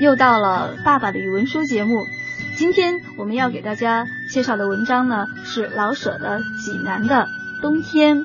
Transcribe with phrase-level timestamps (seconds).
[0.00, 2.06] 又到了爸爸的语文书节目。
[2.56, 7.28] 今天我们要给大家介绍的文章呢，是老舍的《济南的
[7.60, 8.20] 冬天》。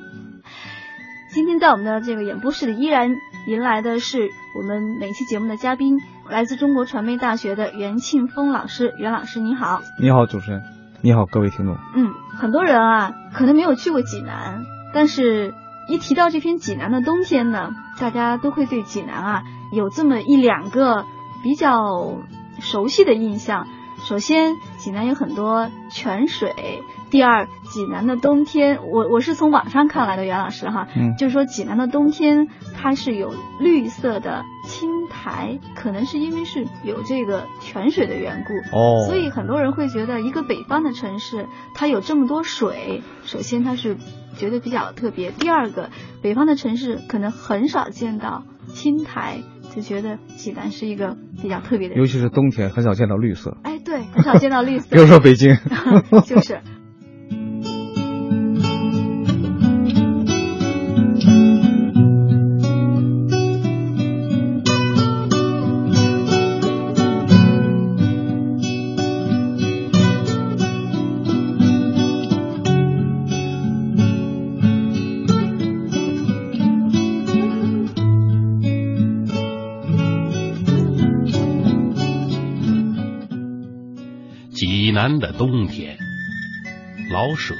[1.31, 3.09] 今天在我们的这个演播室里，依然
[3.45, 5.99] 迎来的是我们每期节目的嘉宾，
[6.29, 8.93] 来自中国传媒大学的袁庆峰老师。
[8.97, 9.81] 袁老师，你好！
[9.99, 10.61] 你好，主持人。
[11.01, 11.75] 你好，各位听众。
[11.93, 14.63] 嗯，很多人啊，可能没有去过济南，
[14.93, 15.53] 但是
[15.89, 21.05] 一提到这篇《济南的冬天》呢，大家都会对济南啊有这么一两个
[21.45, 22.23] 比较
[22.59, 23.67] 熟悉的印象。
[24.03, 26.81] 首先，济南有很多泉水。
[27.11, 43.97] 第二，济南的冬天，我我是从网上看来的，袁老师哈，嗯，就是说济南的冬天它是有绿色的青苔，可能是因为是有这个泉水的缘故，哦，所以很多人会觉得一个北方的城市它有这么多水，首先它是
[44.37, 45.31] 觉得比较特别。
[45.31, 45.89] 第二个，
[46.21, 49.41] 北方的城市可能很少见到青苔。
[49.75, 53.57] 就觉得济南是一个比较特别的，尤其是冬天很少见到绿色。
[53.63, 54.87] 哎，对，很少见到绿色。
[54.95, 55.57] 比如说北京，
[56.25, 56.61] 就是。
[84.95, 85.97] 南的冬天，
[87.11, 87.53] 老舍。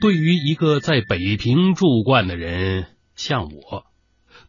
[0.00, 3.84] 对于一个在北平住惯的人，像我，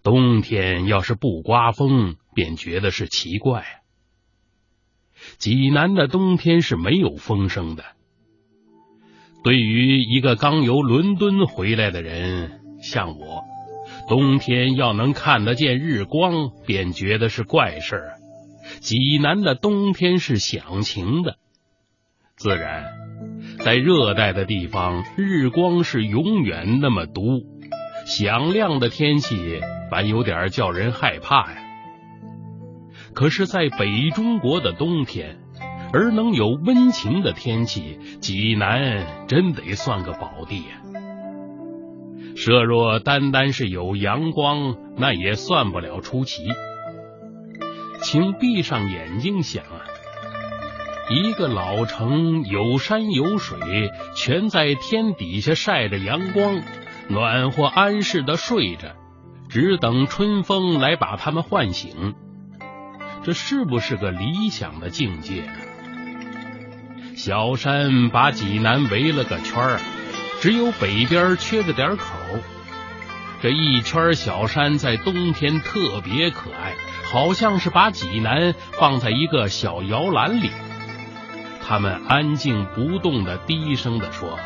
[0.04, 3.66] 冬天要是不刮风，便觉得是奇怪。
[5.40, 7.84] 济南的冬天是没有风声的。
[9.44, 13.44] 对于一个刚由伦敦回来的人，像我，
[14.08, 18.20] 冬天要能看得见日光，便觉得是怪事儿。
[18.80, 21.38] 济南的冬天是响晴的，
[22.36, 22.86] 自然，
[23.60, 27.44] 在热带的地方，日光是永远那么毒，
[28.06, 31.58] 响亮的天气反有点叫人害怕呀。
[33.14, 35.40] 可是，在北中国的冬天，
[35.92, 40.82] 而能有温情的天气，济南真得算个宝地呀。
[42.36, 46.48] 设若单单是有阳光，那也算不了出奇。
[48.02, 49.86] 请闭上眼睛想啊，
[51.10, 53.58] 一个老城有山有水，
[54.16, 56.62] 全在天底下晒着阳光，
[57.08, 58.96] 暖和安适的睡着，
[59.50, 62.16] 只等春风来把他们唤醒。
[63.24, 65.44] 这是不是个理想的境界？
[67.16, 69.80] 小山把济南围了个圈儿，
[70.42, 72.19] 只有北边缺着点口。
[73.42, 76.76] 这一圈小山在冬天特别可爱。
[77.12, 80.52] 好像是把济南放在一个小摇篮里，
[81.68, 84.38] 他们安静不动的低声的说：“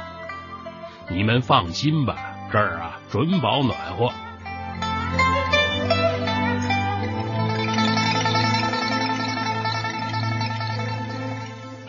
[1.11, 2.15] 你们放心吧，
[2.53, 4.13] 这儿啊准保暖和。”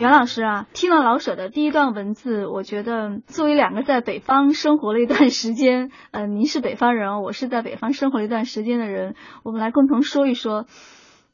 [0.05, 10.67] 袁老师啊，听了老舍的第一段文字，我觉得作为两个在北方生活了一段时间， 呃，您是北方人，我是在北方生活了一段时间的人，我们来共同说一说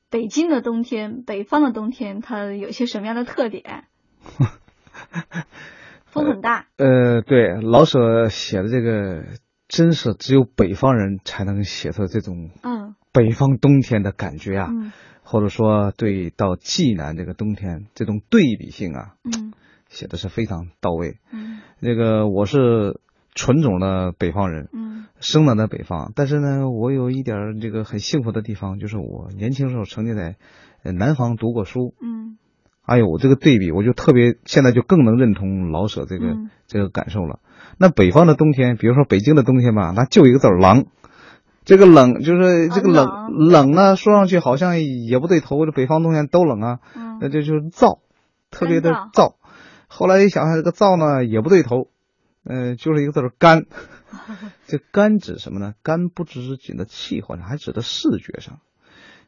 [0.09, 3.83] 北京的冬天，北方的冬天，它有些什么样的特点？
[6.07, 6.67] 风很大。
[6.77, 9.23] 呃，对，老舍写的这个，
[9.67, 14.69] 真是只有北方人才能写出这种，嗯，北方冬天的感觉啊。
[14.71, 14.93] 嗯。
[15.23, 19.53] 或者说，对到济南这个冬天这种对比性啊，嗯，
[19.89, 21.17] 写的是非常到位。
[21.31, 22.99] 嗯，那个我是
[23.33, 30.35] 纯种的北方人，嗯，生长在北方，但是呢，我有一点这个很幸福的地方，就是我年轻时候曾经在
[30.83, 31.93] 南方读过书。
[32.01, 32.37] 嗯，
[32.83, 36.35] 哎呦，这个对比，我就特别现在就更能认同老舍这个
[36.67, 37.39] 这个感受了。
[37.77, 40.87] 那北方的冬天，比如说北京的冬天吧，那就一个字儿冷。
[41.63, 43.07] 这个冷就是这个冷
[43.49, 45.65] 冷呢，说上去好像也不对头。
[45.65, 46.79] 这北方冬天都冷啊，
[47.19, 47.99] 那这就是燥，
[48.49, 49.35] 特别的燥。
[49.87, 51.89] 后来一想想，这个燥呢也不对头，
[52.43, 53.65] 嗯，就是一个字儿干。
[54.65, 55.73] 这干指什么呢？
[55.83, 58.59] 干不只是指的气候上，还指的视觉上。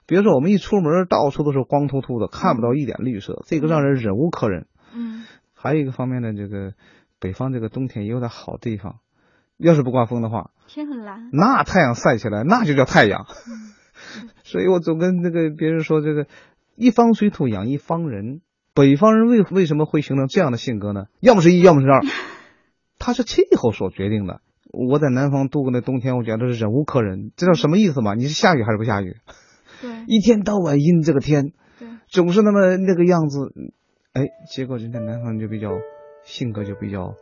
[0.06, 4.68] 比如说我们一出门，到处都是光秃秃的，看不到一点绿色，这个让人忍无可忍。
[4.94, 5.24] 嗯。
[5.54, 6.74] 还有一个方面呢，这个
[7.20, 8.96] 北方这个冬天也有点好地方。
[9.58, 13.26] 要是不刮风的话，天很蓝，那太阳晒起来那就叫太阳。
[14.44, 16.28] 所以我总跟那个别人说，这个
[16.76, 18.42] 一方水土养一方人。
[18.76, 21.06] 北方人为为什么会形成这样的性格呢？
[21.20, 22.02] 要么是一，要么是二，
[22.98, 24.42] 它是气候所决定的。
[24.72, 27.32] 我在南方度过那冬天，我觉得是忍无可忍。
[27.38, 28.16] 知道什么意思吗？
[28.16, 29.18] 你是下雨还是不下雨？
[29.80, 33.54] 对，一天到晚阴这个天，对总是那么那个样子，
[34.14, 35.70] 哎，结果人家南方就比较
[36.24, 37.14] 性格就比较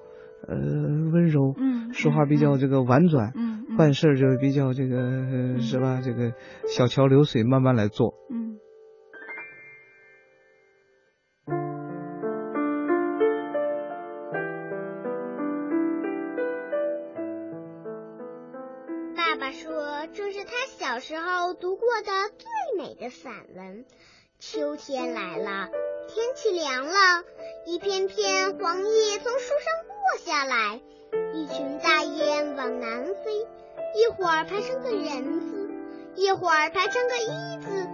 [0.47, 6.01] 呃温柔，嗯，说话比较这个婉转，嗯，办事就比较这个是吧？
[6.03, 6.33] 这个
[6.67, 8.57] 小桥流水，慢慢来做，嗯。
[20.77, 22.45] 小时候读过的最
[22.77, 23.85] 美的散文。
[24.39, 25.69] 秋天来了，
[26.09, 27.23] 天气凉了，
[27.65, 30.79] 一片片黄叶从树上落下来，
[31.33, 33.31] 一群大雁往南飞，
[33.95, 35.69] 一会儿排成个人字，
[36.15, 37.87] 一会儿排成个一字。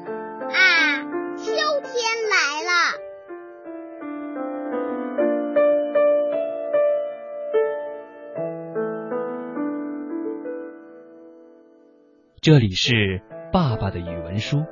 [0.49, 1.03] 啊，
[1.37, 1.93] 秋天
[2.29, 2.69] 来了。
[12.41, 13.21] 这里是
[13.51, 14.63] 爸爸的语文书，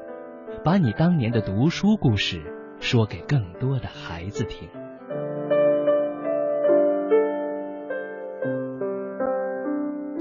[0.64, 2.42] 把你当年的读书故事
[2.80, 4.70] 说给更多的孩子听。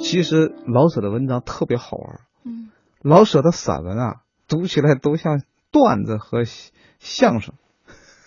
[0.05, 2.71] 其实老舍的文章特别好玩，嗯，
[3.01, 4.17] 老舍的散文啊，
[4.47, 5.41] 读起来都像
[5.73, 6.45] 段子和
[6.99, 7.55] 相声。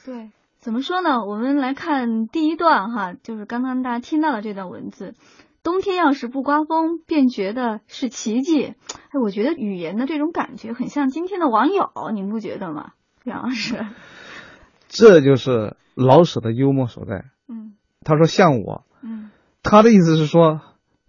[0.03, 1.23] 对，怎么说呢？
[1.23, 5.13] 我们来看第一段哈，就是刚刚大家听到的这段文字。
[5.61, 8.63] 冬天要是不刮风，便觉得是奇迹。
[8.63, 12.93] 哎，我觉得语言的这种感觉很像今天的网友，您不觉得吗，
[13.23, 13.85] 杨老师？
[14.87, 17.25] 这就是老舍的幽默所在。
[17.47, 18.83] 嗯，他说像我。
[19.03, 19.29] 嗯，
[19.61, 20.61] 他的意思是说，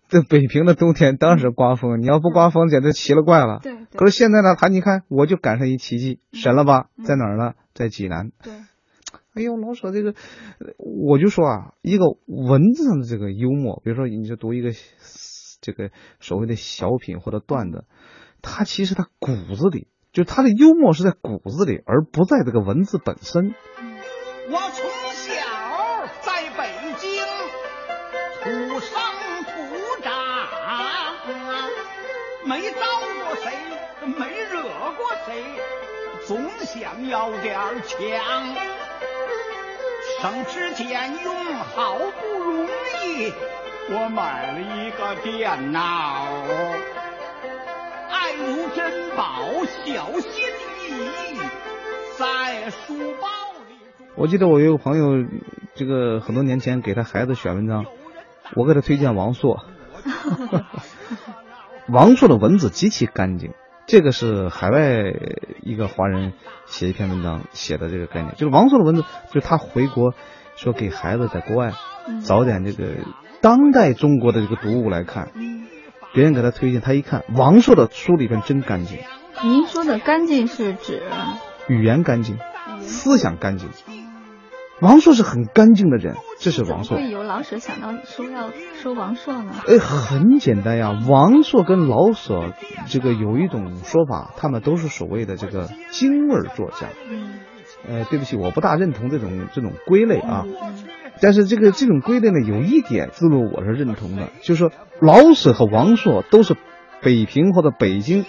[0.09, 3.61] 这北平的冬天当时刮风，你要不刮风，简直奇了怪了。
[3.63, 3.87] 对。
[3.95, 6.87] 可是现在呢，他你看，我就赶上一奇迹，神了吧？
[7.05, 7.53] 在哪儿呢？
[7.75, 8.31] 在济南。
[8.43, 8.53] 对。
[9.35, 10.15] 哎呦，老舍这个，
[10.79, 14.71] 我就说啊，一个文字上的这个幽默，比如说你就读一个
[15.61, 17.85] 这个所谓的小品或者段子，
[18.43, 23.55] 他其实他骨子里，就他的幽默是在骨子里，而不在这个文字本身。
[24.51, 24.59] 我
[35.29, 35.45] 谁，
[36.27, 37.55] 总想要点
[37.85, 37.99] 强。
[40.21, 40.89] 省吃俭
[41.23, 43.31] 用，好不容易，
[43.91, 46.25] 我买了一个电脑，
[48.11, 49.43] 爱如珍宝，
[49.85, 50.45] 小心
[50.89, 51.39] 翼翼，
[52.19, 53.29] 在书包
[53.69, 53.77] 里。
[54.17, 55.27] 我记得我有个朋友，
[55.75, 57.85] 这个很多年前给他孩子选文章，
[58.55, 59.63] 我给他推荐王朔。
[61.87, 63.53] 王朔的文字极其干净。
[63.89, 65.15] 这个是海外
[65.63, 66.35] 一个华人
[66.67, 69.03] 写一篇文章写的这个概念，就是王朔的文字，
[69.33, 70.13] 就是他回国
[70.57, 71.73] 说给孩子在国外
[72.23, 72.97] 找点这个
[73.41, 75.31] 当代中国的这个读物来看，
[76.13, 78.99] 别人给他推荐，他一看王朔的书里边真干净。
[79.43, 81.03] 您说的干净是指
[81.67, 82.39] 语言干净，
[82.81, 83.71] 思想干净。
[84.81, 86.97] 王朔是很干净的人，这是王朔。
[86.97, 89.53] 会有老舍想到说要说王朔呢？
[89.67, 92.53] 哎，很简单呀，王朔跟老舍
[92.87, 96.89] 这个有一种说法，他们都是所谓的这个京味作家。
[97.11, 97.35] 嗯。
[97.89, 100.45] 呃，对不起，我不大认同这种这种归类啊。
[100.47, 100.85] 嗯。
[101.21, 104.71] 但是这个这种归类呢，有一点思路我是认同的，就是说
[105.01, 106.55] 老舍和王朔都是
[107.03, 108.25] 北平或者北京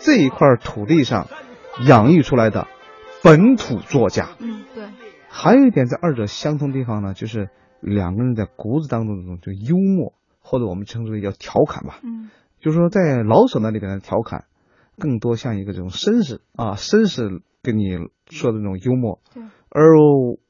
[0.00, 1.28] 这一块土地上
[1.86, 2.66] 养育出来的
[3.22, 4.28] 本土作家。
[4.38, 4.84] 嗯，对。
[5.36, 7.50] 还有一点，在二者相同地方呢，就是
[7.80, 11.98] 两个人在骨子当中这种就幽默，或者我们称之为叫调侃吧。
[12.04, 14.44] 嗯，就是说在老舍那里边的调侃，
[14.96, 17.98] 更多像一个这种绅士啊，绅士跟你
[18.30, 19.20] 说的这种幽默。
[19.34, 19.42] 对。
[19.76, 19.82] 而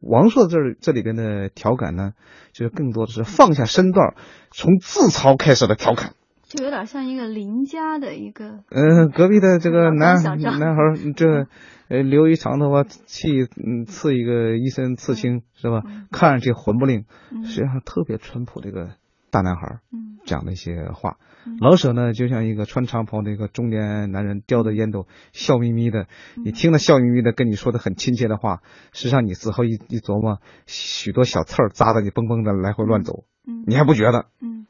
[0.01, 2.13] 王朔这这里边的调侃呢，
[2.53, 4.15] 就是更多的是放下身段，
[4.51, 6.13] 从自嘲开始的调侃。
[6.55, 8.61] 就有点像一个邻家的一个。
[8.71, 11.47] 嗯，隔壁的这个男男孩，这。
[11.87, 13.29] 呃，留一长头发，气
[13.63, 15.83] 嗯，刺一个一身刺青，是吧？
[16.11, 17.05] 看上去混不吝，
[17.45, 18.93] 实际上特别淳朴的一个
[19.31, 19.81] 大男孩，
[20.25, 21.19] 讲的一些话。
[21.61, 26.07] 老舍呢，就像一个穿长袍的一个中年男人，叼着烟斗，笑眯眯的。
[26.43, 28.63] 你听了笑眯眯的跟你说的很亲切的话，
[28.95, 33.25] 实际上你之后一一琢磨，许多小刺儿扎的你嘣嘣的来回乱走，
[33.67, 34.25] 你还不觉得？
[34.41, 34.65] 嗯。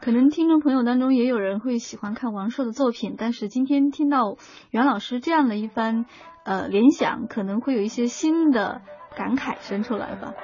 [0.00, 4.36] 可能听众朋友当中也有人会喜欢看王朔的作品，但是今天听到
[4.70, 6.04] 袁老师这样的一番
[6.44, 8.82] 呃联想，可能会有一些新的
[9.16, 10.34] 感慨生出来吧。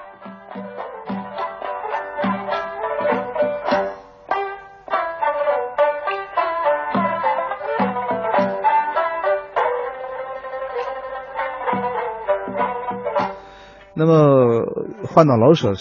[13.97, 14.63] 那么
[15.07, 15.73] 换到老舍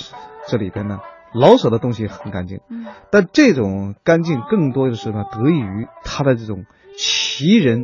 [0.47, 0.99] 这里边呢？
[1.33, 2.59] 老舍的东西很干净，
[3.11, 6.65] 但这种干净更多的是呢，得益于他的这种
[6.97, 7.83] 奇人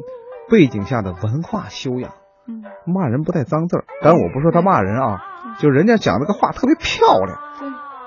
[0.50, 2.14] 背景下的文化修养。
[2.48, 5.22] 嗯，骂人不带脏字儿，当然我不说他骂人啊，
[5.60, 7.40] 就人家讲那个话特别漂亮。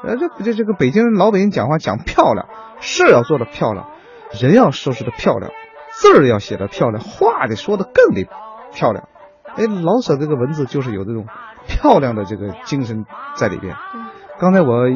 [0.03, 2.49] 对，呃，这这这个北京人老北京讲话讲漂亮，
[2.81, 3.89] 事要做的漂亮，
[4.41, 5.53] 人要收拾的漂亮，
[5.93, 8.29] 字儿要写的漂亮，话得说的更得
[8.73, 9.09] 漂亮。
[9.55, 11.27] 哎，老舍这个文字就是有这种
[11.69, 13.05] 漂亮的这个精神
[13.37, 13.77] 在里边。
[14.43, 14.89] 刚才我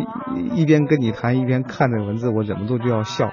[0.57, 3.31] 一边跟你谈，一边看这个文字，我忍不住就要笑。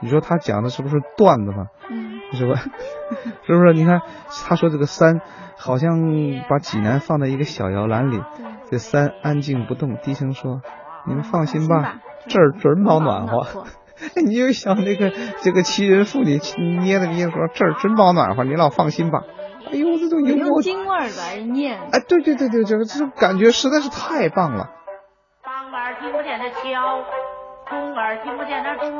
[0.00, 1.66] 你说他讲的是不是段子嘛？
[1.88, 2.60] 嗯，是吧？
[3.46, 3.72] 是不是？
[3.72, 4.00] 你看
[4.48, 5.20] 他说这个山。
[5.54, 6.00] 好像
[6.50, 8.20] 把济南放在一个小摇篮里，
[8.68, 10.60] 这山安静不动，低声说
[11.06, 13.64] ：“你们放心吧，这儿准保暖和。”
[14.26, 16.40] 你就想那个这个奇人妇女
[16.80, 19.20] 捏着捏说：“这儿真保暖和，你老放心吧。”
[19.70, 21.78] 哎呦，这种幽默京味儿来念。
[21.78, 24.70] 哎，对对对对，这个这种感觉实在是太棒了。
[26.02, 27.04] 听不见的桥，
[27.70, 28.90] 中儿听不见的庄，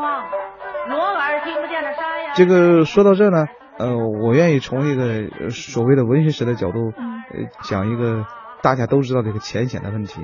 [0.89, 2.33] 落儿听不见的山呀。
[2.37, 3.47] 这个说到这呢。
[3.79, 8.27] 呃，我愿意从一个所谓的文学史的角度，呃，讲一个
[8.63, 10.21] 大家都知道这个浅显的问题，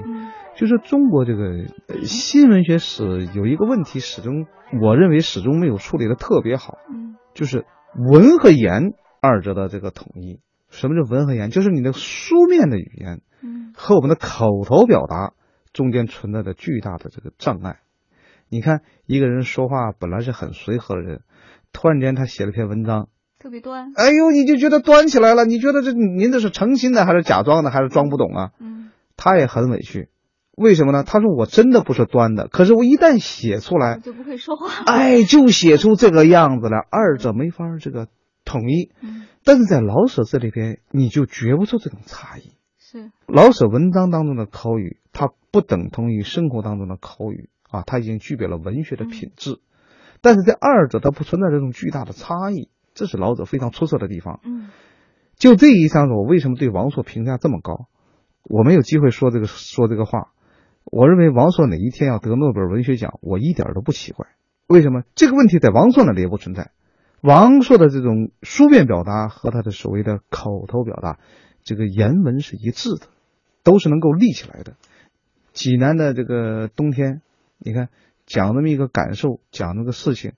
[0.54, 1.66] 就是中国这个
[2.04, 4.46] 新文学史有一个问题，始终
[4.80, 6.78] 我认为始终没有处理的特别好，
[7.34, 7.64] 就是
[8.12, 10.40] 文和言二者的这个统一。
[10.68, 11.50] 什么叫文和言？
[11.50, 13.22] 就是你的书面的语言，
[13.74, 15.32] 和我们的口头表达
[15.78, 17.78] 中间存在着巨大的这个障碍。
[18.48, 21.20] 你看，一个人说话本来是很随和的人，
[21.72, 23.08] 突然间他写了篇文章。
[23.38, 25.44] 特别端，哎呦，你就觉得端起来了？
[25.44, 28.50] 你觉得这您这是诚心的，还是假装的，还是装不懂啊？
[28.58, 30.08] 嗯，他也很委屈，
[30.56, 31.04] 为什么呢？
[31.04, 34.82] 他说我真的不是端的，可是我一旦写出来，就不会说话。
[34.84, 38.08] 哎，就写出这个样子了，二者没法这个
[38.44, 38.90] 统一。
[39.00, 42.54] 嗯，但是在老舍这里边，你就觉不出这种差异。
[42.78, 49.58] 是老舍文章当中的口语，它不等同于生活当中的口语啊，它已经具备了文学的品质，
[50.20, 52.70] 但是这二者它不存在这种巨大的差异。
[52.94, 54.38] 这是老者非常出色的地方。
[54.44, 54.68] 嗯，
[55.34, 57.88] 就这一上，我为什么对王朔评价这么高？
[58.44, 60.30] 我没有机会说这个说这个话。
[60.84, 64.28] 我认为王朔哪一天要得诺贝尔文学奖，我一点都不奇怪。
[64.68, 65.02] 为什么？
[65.16, 66.70] 这个问题在王朔那里也不存在。
[67.22, 71.18] 王朔的这种书面表达和他的所谓的口头表达，
[71.64, 73.08] 这个言文是一致的，
[73.64, 74.74] 都是能够立起来的。
[75.58, 77.20] 济南的这个冬天，
[77.58, 77.88] 你看
[78.26, 80.34] 讲那么一个感受，讲那个事情，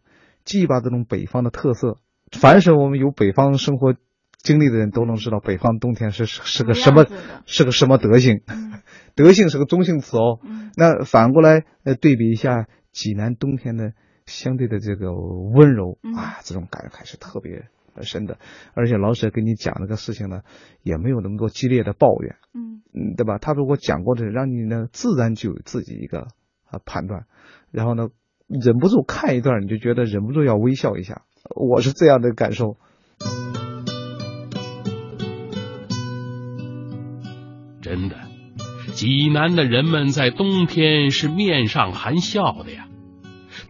[0.46, 1.98] 既把这种北方的特色。
[2.32, 3.94] 凡是我们有北方生活
[4.38, 7.04] 经历的人都能知道，北方冬天是是个什么，
[7.44, 8.40] 是个什么德行。
[9.14, 10.40] 德性是个中性词哦。
[10.74, 13.92] 那反过来呃对比一下济南冬天的
[14.24, 17.68] 相对的这个温柔啊，这种感觉还是特别
[18.02, 18.38] 深的。
[18.74, 20.42] 而且老舍跟你讲那个事情呢，
[20.82, 22.36] 也没有那么多激烈的抱怨。
[22.54, 23.38] 嗯嗯，对吧？
[23.38, 26.28] 他如果讲过的，让你呢自然就有自己一个
[26.68, 27.26] 啊判断，
[27.70, 28.08] 然后呢
[28.48, 31.22] 忍不住看一段，你就觉得忍不住要微笑一下。
[31.54, 32.76] 我是这样的感受。
[37.80, 38.16] 真的，
[38.92, 42.86] 济南的人们在冬天是面上含笑的呀。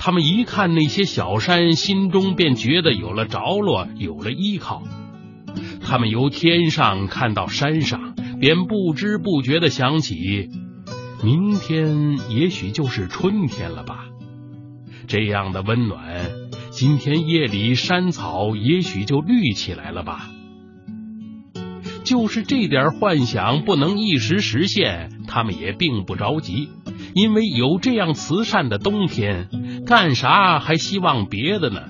[0.03, 4.83] 他们一看那些小山，心中便觉得有了着落，有了依靠。
[5.83, 10.49] 他们由天上看到山上，便不知不觉的想起，
[11.23, 14.07] 明天也许就是春天了吧。
[15.07, 16.31] 这样的温暖。
[16.71, 20.31] 今天夜里，山草也许就绿起来了吧？
[22.05, 26.71] 就是这点幻想不能一时实现，他们也并不着急，
[27.15, 29.49] 因为有这样慈善的冬天，
[29.91, 31.81] 干啥还希望别的呢？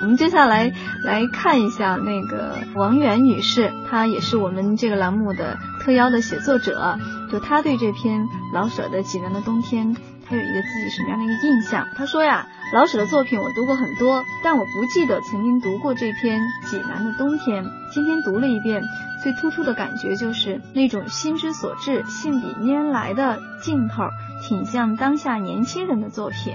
[0.00, 0.72] 我们接下来。
[1.04, 6.98] 来看一下那个王媛女士，她也是我们这个栏目的特邀的写作者。
[7.30, 9.94] 就她对这篇老舍的《济南的冬天》，
[10.28, 11.88] 他有一个自己什么样的一个印象？
[11.96, 17.64] 他说呀，老舍的作品我读过很多，但我不记得曾经读过这篇《济南的冬天》。
[17.90, 18.82] 今天读了一遍，
[19.22, 24.04] 最突出的感觉就是那种心之所至、信笔拈来的劲头，
[24.46, 26.54] 挺像当下年轻人的作品。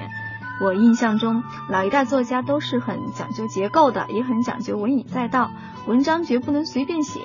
[0.62, 5.50] 我印象中，老一代作家都是很讲究结构的，也很讲究文以载道，
[5.88, 7.20] 文章绝不能随便写。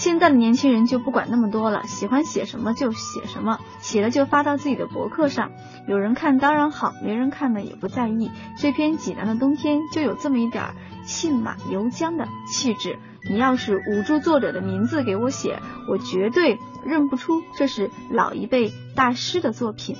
[0.00, 5.52] 现在的年轻人就不管那么多了，喜欢写什么就写什么，写了就发到自己的博客上，
[5.86, 8.30] 有人看当然好，没人看呢也不在意。
[8.56, 10.70] 这篇《济南的冬天》就有这么一点
[11.04, 12.98] 信马由缰的气质。
[13.28, 19.98] 你要是捂住作者的名字给我写，我绝对认不出这是老一辈大师的作品。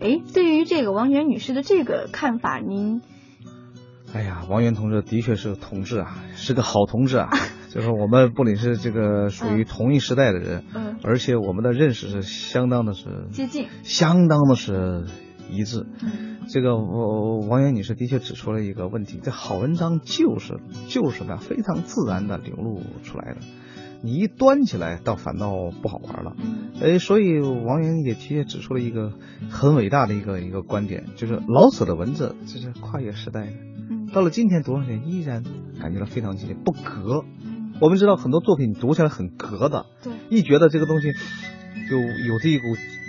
[0.00, 3.02] 哎，对于这个王源女士的这个看法，您？
[4.14, 7.30] 哎呀，王源同志的确是个同志啊，是个好同志啊。
[7.72, 15.06] 就是我们不仅是这个属于同一时代的人，嗯，而且我们的认识是相当的是接近，相当的是
[15.48, 15.86] 一致。
[16.02, 20.58] 嗯，这个我王源女士的确指出了一个问题，这好文章就是
[20.88, 23.40] 就是呢非常自然的流露出来的。
[24.02, 26.34] 你一端起来，倒反倒不好玩了。
[26.82, 29.12] 哎，所以王源也的确指出了一个
[29.48, 33.52] 很伟大的一个一个观点，就是老舍的文字这是跨越时代的。
[33.90, 35.44] 嗯，到了今天读上去，依然
[35.80, 37.24] 感觉到非常亲切，不隔。
[37.80, 41.12] 我们知道很多作品读起来很格的，对，一觉得这个东西
[41.88, 42.64] 就有这一股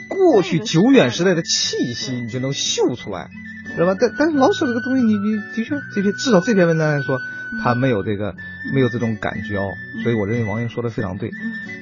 [0.10, 3.30] 过去久远时代的气息，你就能嗅出来，
[3.76, 3.96] 知道吧？
[4.00, 7.20] 但但是老舍这个东西，你你的确这篇至少这篇文章来说，
[7.62, 8.34] 他没有这个
[8.74, 9.68] 没有这种感觉哦，
[10.04, 11.30] 所以我认为王英说的非常对。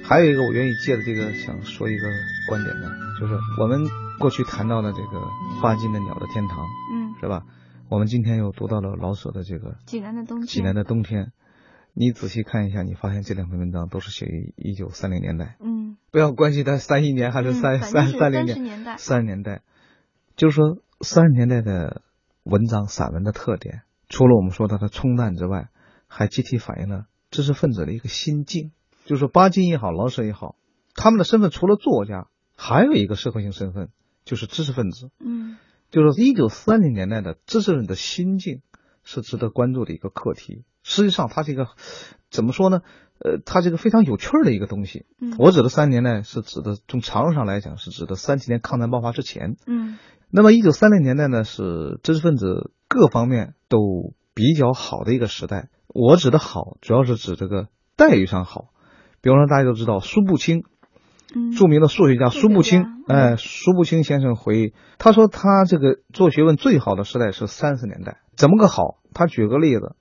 [0.04, 2.08] 还有一个我愿意借着这个想说一个
[2.48, 5.22] 观点呢，就是我们过去谈到的这个
[5.62, 6.58] 巴金的《鸟的天堂》，
[6.92, 7.44] 嗯，是吧？
[7.90, 11.32] 我们今天又读到了老舍的这个《济南的冬天》，济南的冬天。
[11.94, 15.58] 你仔细看一下，你发现这两篇文章都是写于一九三零年代。
[15.60, 19.64] 嗯，不要关系它三一年还是三三三零年代，三十年代，
[20.36, 22.02] 就是说三十年代的
[22.44, 25.70] 文章散文的特点，除了我们说它的冲淡之外，
[26.08, 28.72] 还集体反映了知识分子的一个心境。
[29.06, 30.56] 就是说巴金也好，老舍也好，
[30.94, 33.90] 他们的身份除了作家，还有一个社会性身份，
[34.24, 35.10] 就是知识分子。
[35.20, 35.58] 嗯，
[35.90, 38.62] 就是一九三零年代的知识人的心境
[39.04, 40.64] 是值得关注的一个课题。
[40.84, 41.68] 实际上，它是一个
[42.30, 42.82] 怎么说呢？
[43.22, 45.06] 呃，它这个非常有趣的一个东西。
[45.20, 49.58] 嗯，我指的三十年代是指的从常识上来讲，是指的三七年抗战爆发之前。
[49.68, 50.00] 嗯，
[50.32, 55.68] 那么一九三零年代呢，是知识分子各方面都比较好的一个时代。
[55.90, 57.68] 我指的好，主要是指这个
[57.98, 58.70] 待遇上好。
[59.22, 60.64] 比方说，大家都知道苏步青，
[61.36, 68.22] 嗯，著名的数学家苏步青，哎，苏步青先生回忆，他说他这个做学问最好的时代是三十年代。
[68.38, 69.02] 怎么个好？
[69.14, 69.98] 他举个例子。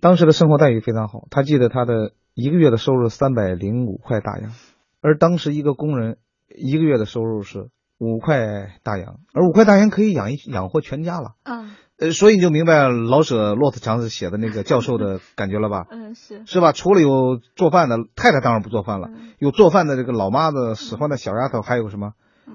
[0.00, 4.52] 当时的生活待遇非常好，他记得他的一个月的收入三百零五块大洋，
[5.00, 11.32] 而当时一个工人一个月的收入是五块大洋，而五块大洋可以养一养活全家了。
[11.44, 15.86] 嗯，呃，所以你就明白老舍骆驼祥子写的那个教授的 感觉了吧？
[15.90, 16.72] 嗯，是是吧？
[16.72, 22.12] 除了有做饭的太太，当然不做饭了，有做饭的这个老妈子使唤的小丫头，还有什么？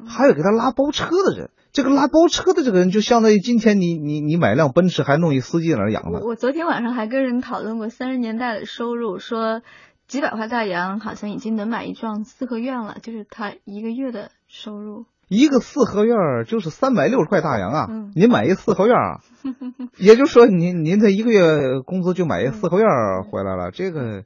[0.08, 1.52] 还有给他拉包车的人。
[1.76, 6.22] 这个拉包车的这个人，就相当于今天你你你买辆奔驰，还弄一司机在那养着。
[6.26, 9.62] 我昨天晚上还跟人讨论过三十年代的收入，说
[10.08, 15.06] 几百块大洋好像已经能买一幢四合院了，就是他一个月的收入。
[15.28, 16.16] 一个四合院
[16.48, 17.88] 就是三百六十块大洋啊！
[17.90, 19.20] 嗯、您买一四合院啊，
[20.00, 22.88] 也就是说您您这一个月工资就买一四合院
[23.30, 23.72] 回来了。
[23.72, 24.24] 这个，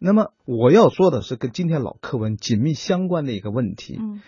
[0.00, 4.22] 那么我要说的是跟今天老课文紧密相关的一个问题，嗯，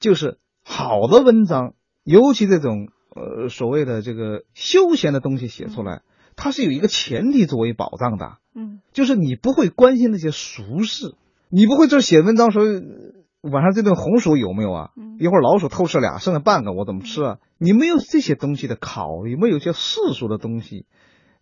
[0.00, 1.74] 就是好的文章。
[2.08, 6.00] 尤其这种呃所谓的这个休闲的东西写出来，
[6.36, 11.14] 它是有一个前提作为保障的，嗯，就是你不会关心那些俗事，
[11.50, 12.64] 你不会这写文章时候
[13.42, 14.90] 晚上这顿红薯有没有啊？
[14.96, 17.38] 嗯、一会儿老鼠偷吃俩，剩下半个我怎么吃啊？
[17.58, 20.86] 你没有这些东西的考虑，没有一些世俗的东西，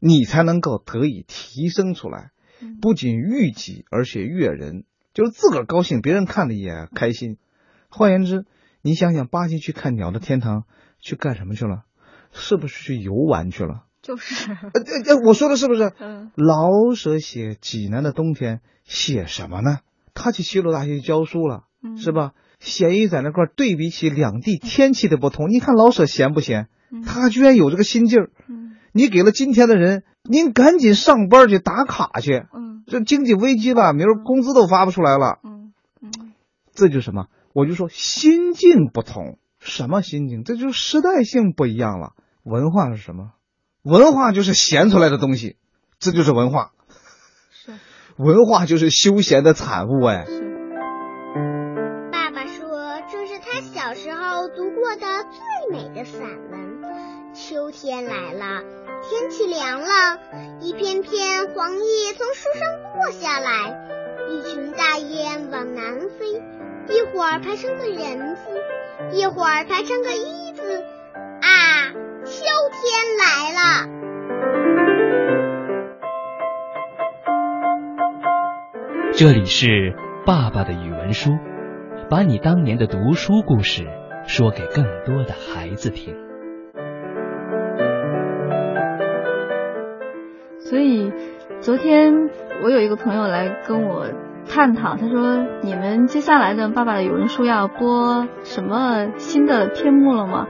[0.00, 2.32] 你才能够得以提升出来，
[2.80, 4.82] 不仅悦己而且悦人，
[5.14, 7.36] 就是自个儿高兴，别人看的也开心。
[7.88, 8.46] 换言之。
[8.86, 10.60] 你想想，巴西去看《鸟的天堂》
[11.00, 11.82] 去干什么去了？
[12.30, 13.82] 是不是去游玩去了？
[14.00, 14.48] 就是。
[14.52, 15.92] 呃呃，我说的是不是？
[15.98, 16.30] 嗯。
[16.36, 19.80] 老舍写济南的冬天，写什么呢？
[20.14, 22.30] 他去西鲁大学教书了，嗯、是吧？
[22.60, 26.68] 闲鱼在那块对比起两地天气的不同，你看老舍闲不闲？
[26.92, 28.30] 嗯、他居然有这个心劲儿。
[28.48, 28.76] 嗯。
[28.92, 32.44] 你给了今天的人，您赶紧上班去打卡去。
[32.54, 32.84] 嗯。
[32.86, 35.40] 这经济危机了，明儿工资都发不出来了。
[35.42, 36.32] 嗯嗯。
[36.72, 37.26] 这就是什么？
[37.56, 40.44] 我就说心境不同，什么心境？
[40.44, 42.12] 这就是时代性不一样了。
[42.42, 43.32] 文化是什么？
[43.82, 45.56] 文化就是闲出来的东西，
[45.98, 46.72] 这就是文化。
[47.50, 47.72] 是，
[48.22, 50.04] 文化就是休闲的产物。
[50.04, 50.26] 哎，
[52.12, 57.32] 爸爸说这是他小时候读过的最美的散文。
[57.32, 58.64] 秋天来了，
[59.08, 60.20] 天气凉了，
[60.60, 62.68] 一片片黄叶从树上
[63.00, 63.88] 落下来，
[64.28, 66.55] 一群大雁往南飞。
[66.88, 68.50] 一会儿排成个人字，
[69.12, 70.84] 一会儿排成个一字，
[71.40, 71.90] 啊，
[72.24, 72.80] 秋天
[73.18, 73.60] 来了。
[79.12, 81.32] 这里是爸爸的语文书，
[82.08, 83.84] 把你当年的读书故事
[84.28, 86.14] 说给更多的孩子听。
[90.60, 91.12] 所以，
[91.60, 92.30] 昨天
[92.62, 94.06] 我有一个朋友来跟我。
[94.48, 100.46] 探讨，他说：“你们接下来的《爸爸的语文书》要播什么新的篇目了吗？”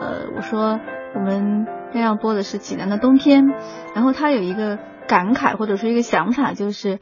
[0.00, 0.80] 呃，我说
[1.14, 3.46] 我们将要播的是济南的冬天。
[3.94, 7.00] 然后他有一个感慨或者说一个想法，就是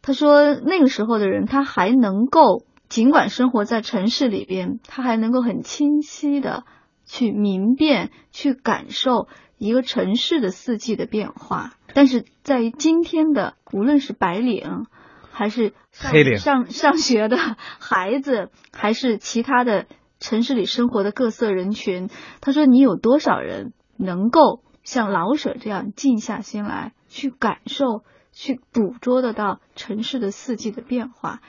[0.00, 6.64] 他说那个时候的人，他还能够尽管生活在城市里边，他还能够很清晰的
[7.04, 11.72] 去明辨、去感受一个城市的四季的变化。
[11.92, 14.86] 但是在今天的，无论是白领，
[15.32, 19.86] 还是黑领上 上学的孩子，还是其他的
[20.20, 22.08] 城市里生活的各色人群，
[22.40, 31.40] 他说：“你有多少人能够像老舍这样静下心来去感受、去捕捉得到城市的四季的变化？”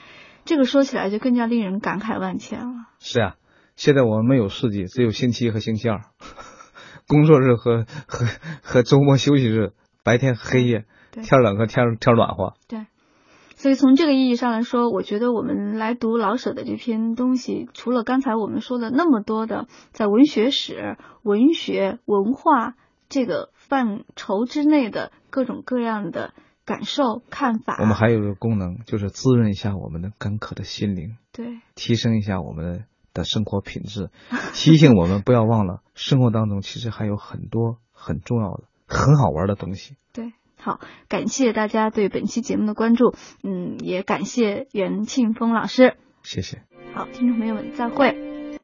[0.44, 2.86] 这个说起来就更加令人感慨万千了。
[2.98, 3.36] 是啊，
[3.76, 6.00] 现在我们没有四季，只有星期一和星期二，
[7.08, 8.26] 工作日和和
[8.62, 9.72] 和周末休息日。
[10.02, 12.52] 白天黑夜，天冷和天天暖和。
[12.68, 12.84] 对，
[13.64, 22.74] 所以从这个意义上来说，我觉得我们来读老舍的这篇东西，除了刚才我们说的那么多的在文学史、文学文化
[23.08, 26.34] 这个范畴之内的各种各样的
[26.66, 34.10] 感受看法，我们还有一个功能，就是滋润一下我们的干渴的心灵，对，提升一下我们的生活品质，
[34.52, 38.64] 提醒我们不要忘了，生活当中其实还有很多很重要的。
[38.86, 39.96] 很好玩的东西。
[40.12, 45.94] 对，好，感谢大家对本期节目的关注，嗯，也感谢袁庆峰老师。
[46.22, 46.62] 谢谢。
[46.94, 48.33] 好，听众朋友们，再会。